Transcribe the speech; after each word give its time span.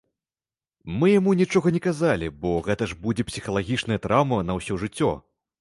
Мы 1.01 1.09
яму 1.19 1.35
нічога 1.41 1.73
не 1.75 1.81
казалі, 1.87 2.31
бо 2.45 2.55
гэта 2.71 2.83
ж 2.95 2.97
будзе 3.05 3.29
псіхалагічная 3.31 4.03
траўма 4.07 4.43
на 4.49 4.53
ўсё 4.61 4.81
жыццё. 4.87 5.17